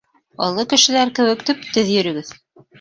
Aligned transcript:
Оло 0.45 0.63
кешеләр 0.71 1.13
кеүек 1.21 1.47
төп-төҙ 1.53 1.95
йөрөгөҙ. 1.99 2.37